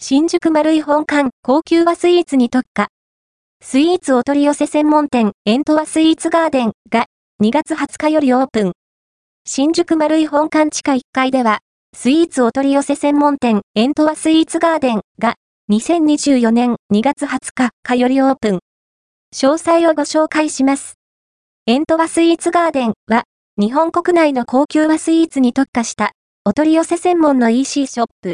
[0.00, 2.86] 新宿丸い本館高級和スイーツに特化。
[3.60, 7.06] スイーツお取り寄せ専門店エントワスイーツガーデンが
[7.42, 8.72] 2月20日よりオープン。
[9.44, 11.58] 新宿丸い本館地下1階では、
[11.96, 15.34] スイーツお取り寄せ専門店エントワスイーツガーデンが
[15.70, 18.60] 2024年2月20日かよりオープン。
[19.34, 20.94] 詳細をご紹介します。
[21.66, 23.24] エントワスイーツガーデンは、
[23.60, 26.12] 日本国内の高級和スイーツに特化した、
[26.44, 28.26] お取り寄せ専門の EC ショップ。